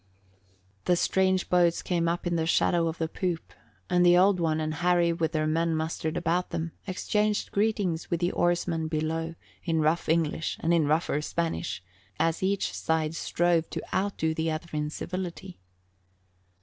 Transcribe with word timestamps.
The 0.85 0.95
strange 0.95 1.47
boats 1.47 1.83
came 1.83 2.07
up 2.07 2.25
in 2.25 2.35
the 2.35 2.47
shadow 2.47 2.87
of 2.87 2.97
the 2.97 3.07
poop 3.07 3.53
and 3.87 4.03
the 4.03 4.17
Old 4.17 4.39
One 4.39 4.59
and 4.59 4.73
Harry, 4.73 5.13
with 5.13 5.31
their 5.33 5.45
men 5.45 5.75
mustered 5.75 6.17
about 6.17 6.49
them, 6.49 6.71
exchanged 6.87 7.51
greetings 7.51 8.09
with 8.09 8.19
the 8.19 8.31
oarsmen 8.31 8.87
below, 8.87 9.35
in 9.63 9.79
rough 9.79 10.09
English 10.09 10.57
and 10.61 10.73
in 10.73 10.87
rougher 10.87 11.21
Spanish, 11.21 11.83
as 12.19 12.41
each 12.41 12.73
side 12.73 13.13
strove 13.13 13.69
to 13.69 13.95
outdo 13.95 14.33
the 14.33 14.49
other 14.49 14.69
in 14.73 14.89
civility. 14.89 15.59